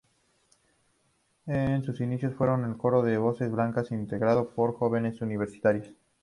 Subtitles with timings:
[1.45, 5.91] En sus inicios fue un coro de voces blancas integrado por jóvenes universitarias.